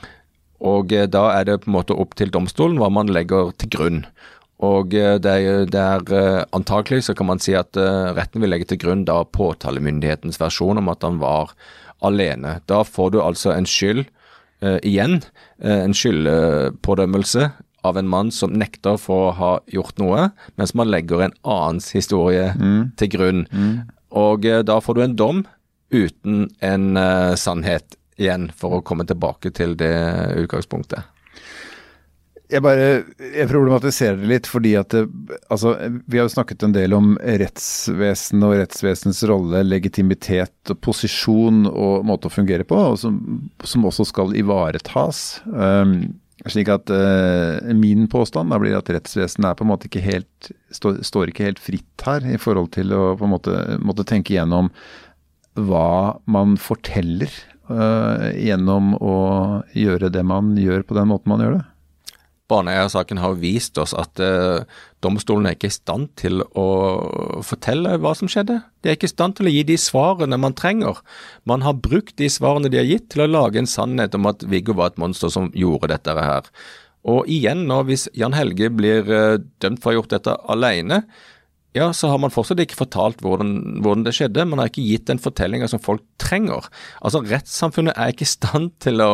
Og 0.69 0.93
uh, 0.93 1.07
da 1.09 1.23
er 1.39 1.49
det 1.49 1.57
på 1.63 1.71
en 1.71 1.77
måte 1.79 1.97
opp 1.97 2.13
til 2.19 2.29
domstolen 2.33 2.77
hva 2.77 2.91
man 2.93 3.09
legger 3.09 3.49
til 3.57 3.73
grunn. 3.73 4.03
Og 4.65 4.89
det 4.89 5.29
er, 5.29 5.65
det 5.69 5.81
er 5.81 6.45
antakelig 6.55 7.03
så 7.05 7.13
kan 7.13 7.27
man 7.29 7.41
si 7.43 7.53
at 7.53 7.77
retten 8.17 8.41
vil 8.41 8.49
legge 8.49 8.65
til 8.71 8.79
grunn 8.81 9.03
da 9.05 9.19
påtalemyndighetens 9.21 10.39
versjon 10.41 10.81
om 10.81 10.89
at 10.89 11.05
han 11.05 11.19
var 11.21 11.53
alene. 12.01 12.55
Da 12.65 12.81
får 12.81 13.11
du 13.13 13.19
altså 13.21 13.53
en 13.53 13.69
skyld 13.69 14.07
eh, 14.61 14.79
igjen 14.81 15.19
en 15.61 15.93
skyldpådømmelse 15.93 17.51
av 17.87 17.97
en 17.97 18.09
mann 18.09 18.31
som 18.33 18.53
nekter 18.57 18.97
for 19.01 19.29
å 19.29 19.35
ha 19.37 19.51
gjort 19.73 19.97
noe, 20.01 20.29
mens 20.57 20.73
man 20.77 20.89
legger 20.91 21.23
en 21.25 21.37
annens 21.45 21.91
historie 21.95 22.51
mm. 22.57 22.97
til 22.99 23.11
grunn. 23.13 23.45
Mm. 23.51 23.77
Og 24.17 24.45
da 24.65 24.79
får 24.81 24.97
du 24.97 25.03
en 25.05 25.15
dom 25.17 25.45
uten 25.93 26.47
en 26.65 26.99
sannhet 27.39 27.97
igjen, 28.17 28.49
for 28.57 28.77
å 28.77 28.83
komme 28.85 29.05
tilbake 29.07 29.53
til 29.55 29.77
det 29.79 29.93
utgangspunktet. 30.41 31.05
Jeg 32.47 32.63
bare 32.63 32.83
jeg 33.19 33.47
problematiserer 33.49 34.21
det 34.21 34.29
litt 34.29 34.47
fordi 34.47 34.71
at 34.79 34.93
det, 34.93 35.03
altså, 35.51 35.73
Vi 36.07 36.19
har 36.19 36.29
jo 36.29 36.31
snakket 36.31 36.63
en 36.63 36.75
del 36.75 36.95
om 36.95 37.17
rettsvesen 37.19 38.45
og 38.47 38.55
rettsvesenets 38.61 39.19
rolle, 39.27 39.65
legitimitet 39.67 40.71
og 40.71 40.79
posisjon 40.85 41.65
og 41.67 42.07
måte 42.07 42.29
å 42.29 42.33
fungere 42.33 42.63
på, 42.67 42.77
og 42.93 42.95
som, 43.01 43.19
som 43.67 43.83
også 43.89 44.07
skal 44.07 44.31
ivaretas. 44.39 45.41
Um, 45.51 46.15
slik 46.47 46.71
at 46.71 46.87
uh, 46.93 47.67
Min 47.75 48.07
påstand 48.11 48.53
da 48.53 48.61
blir 48.63 48.77
at 48.79 48.93
rettsvesenet 48.95 49.51
er 49.51 49.59
på 49.59 49.67
en 49.67 49.73
måte 49.73 49.91
ikke 49.91 50.05
helt, 50.07 50.51
stå, 50.71 50.95
står 51.03 51.33
ikke 51.33 51.49
helt 51.49 51.61
fritt 51.63 52.07
her 52.07 52.23
i 52.31 52.39
forhold 52.39 52.71
til 52.77 52.95
å 52.95 53.03
på 53.19 53.27
en 53.27 53.35
måte 53.35 53.59
måtte 53.83 54.07
tenke 54.07 54.37
gjennom 54.37 54.71
hva 55.57 56.21
man 56.29 56.55
forteller 56.61 57.33
uh, 57.67 58.29
gjennom 58.37 58.93
å 59.01 59.17
gjøre 59.75 60.13
det 60.13 60.23
man 60.23 60.55
gjør 60.61 60.87
på 60.87 60.95
den 60.95 61.11
måten 61.11 61.33
man 61.33 61.43
gjør 61.43 61.59
det. 61.59 61.65
Baneeiersaken 62.47 63.19
har 63.19 63.35
vist 63.41 63.77
oss 63.81 63.93
at 63.97 64.21
eh, 64.23 64.63
domstolen 65.03 65.49
er 65.49 65.57
ikke 65.57 65.69
i 65.69 65.75
stand 65.75 66.09
til 66.19 66.41
å 66.55 66.67
fortelle 67.45 67.97
hva 68.01 68.13
som 68.17 68.31
skjedde. 68.31 68.61
De 68.81 68.91
er 68.91 68.97
ikke 68.97 69.09
i 69.09 69.13
stand 69.13 69.37
til 69.37 69.49
å 69.49 69.53
gi 69.53 69.65
de 69.67 69.77
svarene 69.81 70.39
man 70.39 70.55
trenger. 70.57 71.01
Man 71.49 71.65
har 71.67 71.77
brukt 71.83 72.15
de 72.21 72.29
svarene 72.31 72.71
de 72.71 72.79
har 72.79 72.87
gitt 72.87 73.09
til 73.13 73.25
å 73.25 73.31
lage 73.31 73.59
en 73.59 73.69
sannhet 73.69 74.15
om 74.15 74.29
at 74.31 74.47
Viggo 74.47 74.77
var 74.77 74.93
et 74.93 75.01
monster 75.01 75.31
som 75.33 75.51
gjorde 75.55 75.91
dette 75.91 76.15
her. 76.15 76.47
Og 77.07 77.27
igjen, 77.31 77.65
nå, 77.69 77.81
hvis 77.87 78.07
Jan 78.17 78.35
Helge 78.35 78.71
blir 78.73 79.11
eh, 79.11 79.41
dømt 79.63 79.83
for 79.83 79.91
å 79.91 79.95
ha 79.95 79.99
gjort 80.01 80.15
dette 80.15 80.37
alene, 80.51 81.03
ja, 81.77 81.91
så 81.93 82.09
har 82.09 82.19
man 82.21 82.33
fortsatt 82.33 82.61
ikke 82.63 82.79
fortalt 82.79 83.19
hvordan, 83.21 83.81
hvordan, 83.83 84.05
det 84.07 84.15
skjedde. 84.17 84.47
Man 84.49 84.61
har 84.61 84.71
ikke 84.71 84.85
gitt 84.87 85.07
den 85.11 85.21
fortellinga 85.21 85.67
som 85.69 85.83
folk 85.83 86.01
trenger. 86.21 86.65
Altså, 87.05 87.21
Rettssamfunnet 87.27 87.97
er 87.97 88.13
ikke 88.13 88.25
i 88.25 88.31
stand 88.31 88.71
til 88.83 89.03
å 89.03 89.11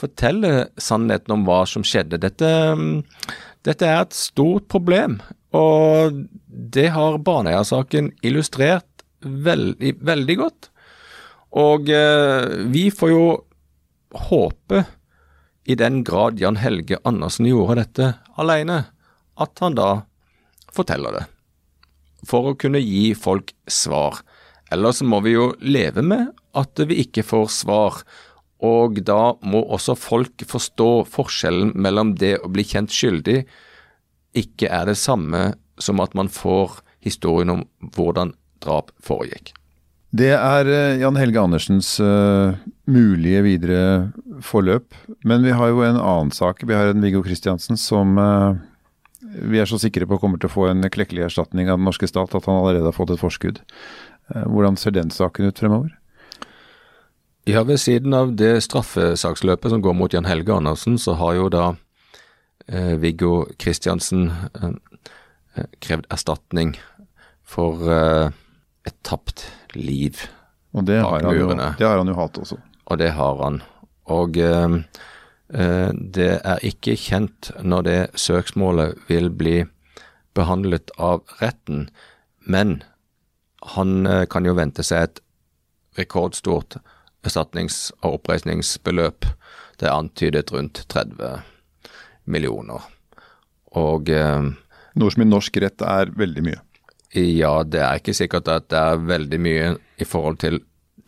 fortelle 0.00 0.68
sannheten 0.80 1.36
om 1.36 1.44
hva 1.46 1.62
som 1.68 1.84
skjedde. 1.86 2.20
Dette, 2.22 2.50
dette 3.66 3.88
er 3.88 4.02
et 4.02 4.16
stort 4.16 4.66
problem, 4.72 5.20
og 5.54 6.24
det 6.46 6.88
har 6.96 7.20
Baneheia-saken 7.22 8.10
illustrert 8.26 9.04
veldig, 9.24 9.94
veldig 10.04 10.36
godt. 10.40 10.70
Og 11.54 11.90
eh, 11.94 12.66
vi 12.74 12.88
får 12.90 13.12
jo 13.14 13.24
håpe, 14.28 14.84
i 15.64 15.74
den 15.80 16.02
grad 16.04 16.36
Jan 16.42 16.58
Helge 16.60 16.98
Andersen 17.08 17.46
gjorde 17.48 17.78
dette 17.78 18.10
alene, 18.36 18.82
at 19.40 19.62
han 19.64 19.78
da 19.78 19.88
forteller 20.74 21.16
det. 21.16 21.22
For 22.28 22.50
å 22.50 22.58
kunne 22.60 22.82
gi 22.84 23.14
folk 23.16 23.54
svar. 23.64 24.20
Ellers 24.72 25.00
må 25.00 25.22
vi 25.24 25.32
jo 25.38 25.52
leve 25.64 26.04
med 26.04 26.34
at 26.52 26.84
vi 26.88 27.00
ikke 27.06 27.24
får 27.24 27.48
svar, 27.54 28.02
og 28.62 29.00
da 29.04 29.34
må 29.42 29.64
også 29.74 29.96
folk 29.98 30.44
forstå 30.48 30.90
forskjellen 31.10 31.74
mellom 31.74 32.14
det 32.20 32.36
å 32.40 32.50
bli 32.52 32.64
kjent 32.66 32.94
skyldig 32.94 33.42
ikke 34.38 34.70
er 34.70 34.88
det 34.90 34.98
samme 34.98 35.52
som 35.82 36.00
at 36.02 36.14
man 36.14 36.30
får 36.32 36.80
historien 37.04 37.52
om 37.52 37.64
hvordan 37.94 38.32
drap 38.64 38.92
foregikk. 39.04 39.52
Det 40.14 40.30
er 40.36 40.68
eh, 40.70 41.00
Jan 41.02 41.18
Helge 41.18 41.42
Andersens 41.42 41.96
uh, 41.98 42.54
mulige 42.86 43.40
videre 43.42 43.80
forløp. 44.46 44.94
Men 45.26 45.42
vi 45.42 45.54
har 45.58 45.72
jo 45.72 45.82
en 45.82 45.98
annen 45.98 46.30
sak. 46.34 46.62
Vi 46.62 46.76
har 46.76 46.92
en 46.92 47.02
Viggo 47.02 47.22
Kristiansen 47.24 47.78
som 47.80 48.14
uh, 48.20 48.54
vi 49.34 49.58
er 49.58 49.66
så 49.66 49.80
sikre 49.82 50.06
på 50.06 50.20
kommer 50.22 50.38
til 50.38 50.46
å 50.46 50.54
få 50.54 50.68
en 50.70 50.86
klekkelig 50.86 51.26
erstatning 51.26 51.66
av 51.66 51.80
den 51.80 51.88
norske 51.88 52.06
stat 52.06 52.30
at 52.30 52.46
han 52.46 52.60
allerede 52.60 52.86
har 52.86 52.94
fått 52.94 53.16
et 53.16 53.22
forskudd. 53.22 53.58
Uh, 54.30 54.46
hvordan 54.46 54.78
ser 54.78 54.94
den 54.94 55.10
saken 55.14 55.50
ut 55.50 55.58
fremover? 55.58 55.90
Ja, 57.46 57.60
ved 57.62 57.76
siden 57.76 58.14
av 58.16 58.30
det 58.40 58.62
straffesaksløpet 58.64 59.74
som 59.74 59.82
går 59.84 59.92
mot 59.92 60.14
Jan 60.14 60.24
Helge 60.24 60.54
Andersen, 60.54 60.94
så 60.96 61.12
har 61.20 61.34
jo 61.36 61.50
da 61.52 61.64
eh, 62.66 62.94
Viggo 63.02 63.44
Kristiansen 63.60 64.30
eh, 64.30 64.70
eh, 65.58 65.66
krevd 65.84 66.08
erstatning 66.14 66.72
for 67.44 67.84
eh, 67.84 68.30
et 68.88 68.96
tapt 69.04 69.44
liv 69.76 70.22
og 70.72 70.88
det 70.88 71.02
har. 71.04 71.20
Jo, 71.36 71.50
det 71.52 71.84
har 71.86 72.00
han 72.00 72.08
jo 72.08 72.16
hatt 72.16 72.40
også. 72.40 72.56
Og 72.88 72.98
det 72.98 73.10
har 73.18 73.36
han. 73.44 73.60
Og 74.08 74.40
eh, 74.40 74.78
eh, 75.52 75.92
det 75.92 76.30
er 76.40 76.64
ikke 76.64 76.96
kjent 76.96 77.52
når 77.60 77.86
det 77.90 78.00
søksmålet 78.24 79.04
vil 79.12 79.28
bli 79.28 79.58
behandlet 80.34 80.96
av 80.96 81.20
retten, 81.44 81.90
men 82.40 82.78
han 83.76 84.26
kan 84.32 84.48
jo 84.48 84.56
vente 84.56 84.82
seg 84.84 85.06
et 85.06 85.20
rekordstort 86.00 86.80
erstatnings- 87.24 87.90
og 88.02 88.20
oppreisningsbeløp. 88.20 89.26
Det 89.80 89.88
er 89.88 89.96
antydet 89.96 90.52
rundt 90.54 90.84
30 90.88 91.40
millioner. 92.24 92.84
Og 93.74 94.10
eh, 94.10 94.52
Noe 94.94 95.10
som 95.10 95.24
i 95.24 95.26
norsk 95.26 95.56
rett 95.58 95.82
er 95.82 96.12
veldig 96.14 96.42
mye? 96.46 96.60
Ja, 97.14 97.62
det 97.66 97.80
er 97.82 97.98
ikke 97.98 98.14
sikkert 98.14 98.50
at 98.50 98.68
det 98.70 98.78
er 98.78 99.02
veldig 99.02 99.40
mye 99.42 99.72
i 99.98 100.06
forhold 100.06 100.38
til 100.42 100.60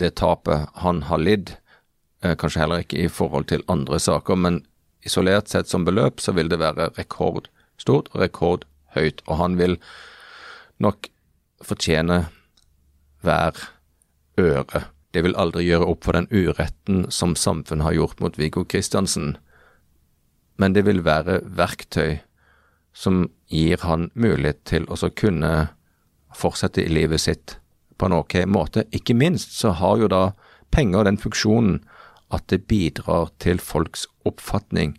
det 0.03 0.17
tapet 0.19 0.67
han 0.83 1.05
har 1.07 1.23
lidd. 1.23 1.53
Eh, 2.23 2.35
kanskje 2.39 2.65
heller 2.65 2.83
ikke 2.83 3.05
i 3.05 3.13
forhold 3.13 3.47
til 3.53 3.63
andre 3.71 4.01
saker, 4.03 4.39
men 4.39 4.65
isolert 5.07 5.51
sett 5.51 5.71
som 5.71 5.87
beløp 5.87 6.23
så 6.23 6.35
vil 6.35 6.51
det 6.51 6.59
være 6.63 6.91
rekordstort 6.99 8.11
og 8.13 8.21
rekordhøyt. 8.25 9.23
Og 9.27 9.39
han 9.43 9.59
vil 9.59 9.79
nok 10.83 11.07
fortjene 11.63 12.25
hver 13.23 13.63
øre 14.39 14.85
det 15.17 15.23
vil 15.25 15.37
aldri 15.41 15.65
gjøre 15.65 15.89
opp 15.89 16.05
for 16.05 16.13
den 16.13 16.29
uretten 16.29 17.07
som 17.09 17.33
samfunnet 17.33 17.87
har 17.87 17.97
gjort 17.97 18.21
mot 18.21 18.37
Viggo 18.37 18.67
Kristiansen, 18.69 19.39
men 20.61 20.77
det 20.77 20.85
vil 20.85 21.01
være 21.07 21.39
verktøy 21.57 22.19
som 22.97 23.31
gir 23.53 23.81
han 23.85 24.11
mulighet 24.13 24.61
til 24.69 24.85
å 24.93 24.97
kunne 25.09 25.71
fortsette 26.37 26.85
i 26.85 26.93
livet 26.93 27.25
sitt 27.25 27.57
på 27.97 28.11
en 28.11 28.19
ok 28.19 28.43
måte. 28.45 28.85
Ikke 28.93 29.17
minst 29.17 29.57
så 29.57 29.73
har 29.81 29.97
jo 30.03 30.13
da 30.13 30.23
penger 30.75 31.09
den 31.09 31.17
funksjonen 31.21 31.81
at 32.35 32.45
det 32.53 32.67
bidrar 32.69 33.31
til 33.41 33.61
folks 33.63 34.05
oppfatning 34.29 34.99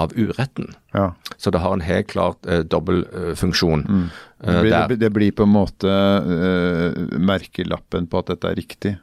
av 0.00 0.12
uretten. 0.16 0.72
Ja. 0.96 1.10
Så 1.36 1.52
det 1.52 1.60
har 1.60 1.76
en 1.76 1.84
helt 1.84 2.08
klart 2.08 2.46
eh, 2.48 2.64
dobbel 2.64 3.04
eh, 3.12 3.32
funksjon. 3.36 3.84
Mm. 3.84 4.04
Det, 4.40 4.60
blir, 4.60 4.76
det, 4.88 5.00
det, 5.02 5.10
blir, 5.12 5.32
på 5.36 5.44
en 5.44 5.52
måte 5.52 5.92
eh, 5.92 7.02
merkelappen 7.20 8.08
på 8.08 8.22
at 8.22 8.32
dette 8.32 8.52
er 8.52 8.60
riktig? 8.62 8.94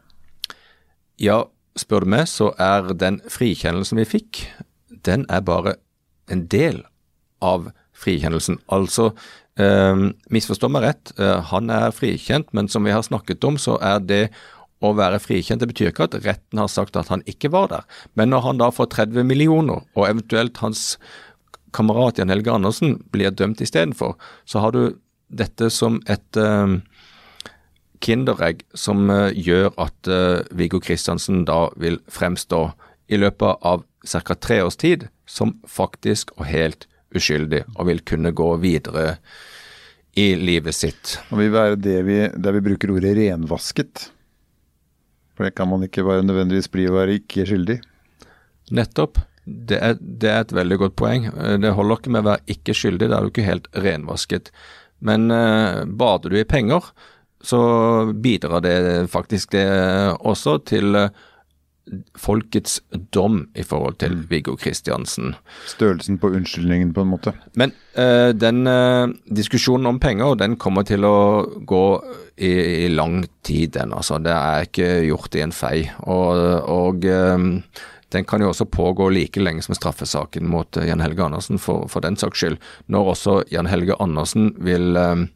Ja, 1.20 1.44
spør 1.76 2.06
du 2.06 2.14
meg, 2.14 2.30
så 2.32 2.54
er 2.62 2.94
den 2.96 3.20
frikjennelsen 3.28 4.00
vi 4.00 4.08
fikk, 4.08 4.46
den 5.04 5.26
er 5.28 5.44
bare 5.44 5.76
en 6.32 6.46
del 6.52 6.86
av 7.44 7.70
frikjennelsen. 8.00 8.62
Altså, 8.72 9.10
eh, 9.60 10.06
misforstå 10.32 10.70
meg 10.72 10.86
rett, 10.86 11.12
eh, 11.20 11.42
han 11.52 11.70
er 11.70 11.92
frikjent, 11.92 12.54
men 12.54 12.70
som 12.72 12.88
vi 12.88 12.96
har 12.96 13.04
snakket 13.04 13.44
om, 13.44 13.58
så 13.58 13.76
er 13.84 14.00
det 14.00 14.30
å 14.82 14.94
være 14.96 15.20
frikjent, 15.20 15.60
det 15.60 15.68
betyr 15.68 15.92
ikke 15.92 16.08
at 16.08 16.24
retten 16.24 16.60
har 16.60 16.72
sagt 16.72 16.96
at 16.96 17.10
han 17.12 17.22
ikke 17.28 17.52
var 17.52 17.68
der. 17.68 17.84
Men 18.16 18.30
når 18.30 18.42
han 18.46 18.58
da 18.58 18.70
får 18.72 18.88
30 18.96 19.28
millioner, 19.28 19.84
og 19.96 20.08
eventuelt 20.08 20.58
hans 20.64 20.98
kamerat 21.76 22.18
Jan 22.18 22.32
Helge 22.32 22.54
Andersen 22.54 23.04
blir 23.12 23.36
dømt 23.36 23.60
istedenfor, 23.60 24.16
så 24.46 24.64
har 24.64 24.72
du 24.72 24.96
dette 25.30 25.70
som 25.70 26.00
et 26.08 26.38
eh, 26.38 26.80
kinderegg 28.04 28.64
som 28.78 29.10
uh, 29.12 29.30
gjør 29.34 29.72
at 29.82 30.10
uh, 30.12 30.42
Viggo 30.56 30.82
Kristiansen 30.84 31.44
da 31.48 31.68
vil 31.80 32.00
fremstå 32.12 32.64
i 33.10 33.20
løpet 33.20 33.66
av 33.66 33.84
ca. 34.06 34.36
tre 34.36 34.62
års 34.64 34.80
tid 34.80 35.08
som 35.30 35.58
faktisk 35.68 36.32
og 36.38 36.48
helt 36.50 36.88
uskyldig 37.16 37.64
og 37.76 37.90
vil 37.90 38.04
kunne 38.06 38.32
gå 38.36 38.50
videre 38.62 39.18
i 40.18 40.34
livet 40.38 40.76
sitt. 40.76 41.18
Og 41.30 41.42
vil 41.42 41.54
være 41.54 41.80
det 41.80 42.00
vi, 42.08 42.20
der 42.34 42.56
vi 42.56 42.66
bruker 42.66 42.94
ordet 42.94 43.16
renvasket. 43.18 44.10
For 45.36 45.48
det 45.48 45.56
kan 45.56 45.70
man 45.72 45.86
ikke 45.86 46.06
være 46.06 46.26
nødvendigvis 46.28 46.70
bli 46.72 46.90
å 46.90 46.98
være 46.98 47.20
ikke 47.22 47.48
skyldig. 47.48 47.80
Nettopp. 48.76 49.22
Det 49.50 49.78
er, 49.82 49.96
det 49.98 50.30
er, 50.30 50.44
et 50.44 50.52
veldig 50.54 50.78
godt 50.82 50.96
poeng. 51.00 51.30
Det 51.64 51.72
holder 51.74 52.02
ikke 52.02 52.12
med 52.14 52.22
å 52.26 52.30
være 52.34 52.54
ikke 52.54 52.76
skyldig, 52.78 53.08
da 53.10 53.18
er 53.18 53.26
du 53.26 53.32
ikke 53.32 53.48
helt 53.48 53.70
renvasket. 53.74 54.52
Men 55.06 55.32
eh, 55.32 55.86
bader 55.88 56.34
du 56.34 56.38
i 56.38 56.46
penger, 56.46 56.92
så 57.42 57.60
bidrar 58.14 58.62
det 58.62 59.08
faktisk 59.12 59.54
det 59.56 59.68
også 60.20 60.58
til 60.68 60.96
eh, 61.00 61.10
folkets 62.20 62.80
dom 63.14 63.42
i 63.58 63.64
forhold 63.66 63.98
til 64.04 64.16
mm. 64.18 64.24
Viggo 64.30 64.56
Kristiansen. 64.60 65.34
Størrelsen 65.68 66.20
på 66.22 66.32
unnskyldningen, 66.38 66.94
på 66.94 67.02
en 67.06 67.12
måte. 67.14 67.34
Men 67.58 67.74
uh, 67.98 68.30
den 68.36 68.68
uh, 68.68 69.10
diskusjonen 69.26 69.90
om 69.90 70.00
penger, 70.02 70.36
den 70.40 70.58
kommer 70.62 70.86
til 70.86 71.08
å 71.08 71.46
gå 71.66 71.86
i, 72.38 72.52
i 72.86 72.90
lang 72.94 73.24
tid, 73.42 73.74
den. 73.80 73.94
Altså. 73.96 74.20
Det 74.22 74.36
er 74.36 74.68
ikke 74.68 74.92
gjort 75.08 75.40
i 75.40 75.46
en 75.46 75.56
fei. 75.56 75.78
Og, 76.06 76.44
og 76.70 77.10
um, 77.10 77.50
den 78.14 78.26
kan 78.26 78.42
jo 78.42 78.52
også 78.54 78.70
pågå 78.70 79.10
like 79.14 79.42
lenge 79.42 79.66
som 79.66 79.78
straffesaken 79.78 80.48
mot 80.50 80.80
Jan 80.82 81.04
Helge 81.04 81.26
Andersen, 81.26 81.62
for, 81.62 81.88
for, 81.92 82.06
den 82.06 82.18
saks 82.20 82.42
skyld. 82.42 82.62
Når 82.88 83.14
også 83.16 83.42
Jan 83.54 83.70
Helge 83.70 83.98
Andersen 84.02 84.54
vil, 84.66 84.94
um, 84.98 85.28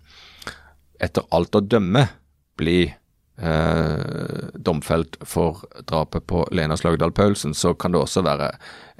etter 1.03 1.25
alt 1.35 1.55
å 1.55 1.63
dømme, 1.63 2.07
bli 2.59 2.81
eh, 2.87 4.49
domfelt 4.53 5.17
for 5.27 5.63
drapet 5.89 6.27
på 6.29 6.45
Lena 6.51 6.77
Slagdal 6.77 7.13
Paulsen, 7.15 7.53
så 7.57 7.73
kan 7.73 7.93
det 7.93 8.03
også 8.03 8.25
være 8.25 8.51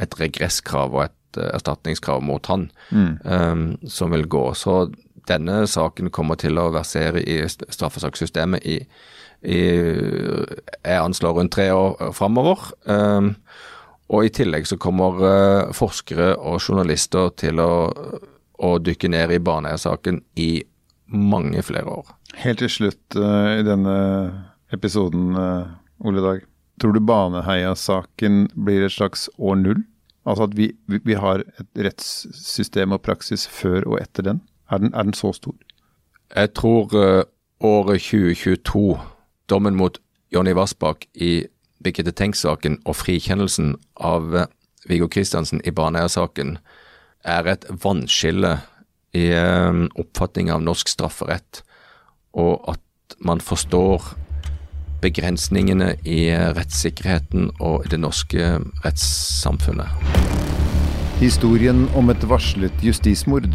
et 0.02 0.18
regresskrav 0.20 0.96
og 0.96 1.06
et 1.06 1.40
eh, 1.40 1.52
erstatningskrav 1.54 2.24
mot 2.26 2.52
han 2.52 2.70
mm. 2.92 3.12
eh, 3.24 3.90
som 3.90 4.14
vil 4.16 4.28
gå. 4.28 4.46
Så 4.58 4.88
denne 5.30 5.64
saken 5.70 6.12
kommer 6.12 6.40
til 6.40 6.60
å 6.60 6.72
versere 6.74 7.24
i 7.24 7.42
straffesakssystemet 7.48 8.66
i 8.68 8.82
jeg 9.44 11.00
anslår 11.04 11.34
rundt 11.36 11.52
tre 11.52 11.66
år 11.76 12.14
framover. 12.16 12.62
Um, 12.88 13.34
og 14.14 14.28
i 14.28 14.32
tillegg 14.32 14.68
så 14.70 14.78
kommer 14.80 15.20
uh, 15.20 15.74
forskere 15.76 16.34
og 16.38 16.62
journalister 16.62 17.34
til 17.40 17.60
å, 17.60 17.74
å 18.64 18.70
dykke 18.80 19.12
ned 19.12 19.34
i 19.36 19.42
Baneheia-saken 19.44 20.22
i 20.40 20.64
mange 21.14 21.62
flere 21.66 21.90
år. 21.90 22.10
Helt 22.42 22.62
til 22.64 22.72
slutt 22.72 23.18
uh, 23.18 23.60
i 23.60 23.66
denne 23.66 23.96
episoden, 24.74 25.34
uh, 25.38 26.06
Ole 26.06 26.24
Dag. 26.26 26.46
Tror 26.82 26.96
du 26.96 27.02
Baneheia-saken 27.06 28.48
blir 28.66 28.86
et 28.86 28.96
slags 28.96 29.28
år 29.38 29.60
null? 29.62 29.84
Altså 30.26 30.48
at 30.48 30.58
vi, 30.58 30.72
vi, 30.88 31.16
har 31.20 31.44
et 31.60 31.84
rettssystem 31.86 32.96
og 32.96 33.04
praksis 33.06 33.46
før 33.48 33.86
og 33.86 34.00
etter 34.02 34.26
den? 34.26 34.42
Er 34.72 34.82
den, 34.82 34.94
er 34.94 35.04
den 35.04 35.14
så 35.14 35.34
stor? 35.36 35.56
Jeg 36.34 36.54
tror 36.58 36.96
året 37.60 38.02
2022 38.02 38.98
dommen 39.52 39.76
mot 39.76 40.00
Jonny 40.34 40.56
Vassbakk 40.56 41.06
i 41.14 41.46
Birgitte 41.84 42.16
Tengs-saken 42.16 42.80
og 42.88 42.96
frikjennelsen 42.96 43.76
av 44.00 44.32
Viggo 44.90 45.10
Kristiansen 45.12 45.62
i 45.68 45.76
Baneheia-saken 45.76 46.58
er 47.24 47.48
et 47.48 47.68
vannskille 47.84 48.58
i 49.14 49.30
eh, 49.38 49.84
oppfatning 50.00 50.52
av 50.54 50.64
norsk 50.66 50.90
strafferett, 50.90 51.64
og 52.34 52.74
at 52.74 53.18
man 53.24 53.42
forstår 53.44 54.14
begrensningene 55.04 55.94
i 56.08 56.32
rettssikkerheten 56.56 57.52
og 57.60 57.86
i 57.86 57.94
det 57.94 58.00
norske 58.02 58.58
rettssamfunnet. 58.86 59.92
Historien 61.20 61.86
om 62.00 62.10
et 62.12 62.24
varslet 62.28 62.84
justismord. 62.84 63.52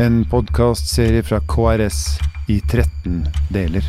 En 0.00 0.22
podkastserie 0.30 1.22
fra 1.26 1.42
KRS 1.50 2.04
i 2.48 2.60
13 2.70 3.26
deler. 3.52 3.86